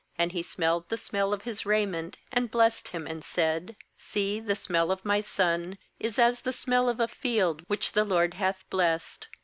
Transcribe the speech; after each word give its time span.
And 0.17 0.31
he 0.31 0.41
smelled 0.41 0.89
the 0.89 0.97
smell 0.97 1.31
of 1.31 1.43
his 1.43 1.63
raiment, 1.63 2.17
and 2.31 2.49
blessed 2.49 2.87
him, 2.87 3.05
and 3.05 3.23
said: 3.23 3.75
See, 3.95 4.39
the 4.39 4.55
smell 4.55 4.89
of 4.91 5.05
my 5.05 5.19
son 5.21 5.77
Is 5.99 6.17
as 6.17 6.41
the 6.41 6.53
smell 6.53 6.89
of 6.89 6.99
a 6.99 7.07
field 7.07 7.61
which 7.67 7.91
the 7.91 8.03
LORD 8.03 8.33
hath 8.33 8.67
blessed. 8.71 9.27